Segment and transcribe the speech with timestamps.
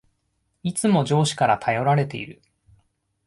[0.63, 2.41] いつも上司から頼られている